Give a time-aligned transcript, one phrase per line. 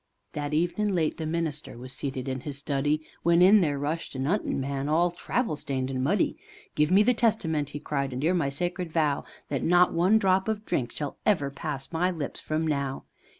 [0.33, 4.17] That evenin' late the minister was seated in his study, When in there rushed a
[4.17, 6.39] 'untin' man, all travel stained and muddy,
[6.73, 10.47] "Give me the Testament!" he cried, "And 'ear my sacred vow, That not one drop
[10.47, 13.03] of drink shall ever pass my lips from now."